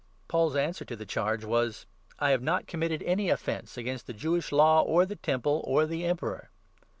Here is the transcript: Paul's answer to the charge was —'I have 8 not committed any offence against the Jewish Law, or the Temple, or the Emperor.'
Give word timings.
Paul's 0.27 0.55
answer 0.55 0.83
to 0.85 0.95
the 0.95 1.05
charge 1.05 1.45
was 1.45 1.85
—'I 2.19 2.31
have 2.31 2.41
8 2.41 2.43
not 2.43 2.65
committed 2.67 3.03
any 3.03 3.29
offence 3.29 3.77
against 3.77 4.07
the 4.07 4.13
Jewish 4.13 4.51
Law, 4.51 4.81
or 4.81 5.05
the 5.05 5.15
Temple, 5.15 5.61
or 5.67 5.85
the 5.85 6.05
Emperor.' 6.05 6.49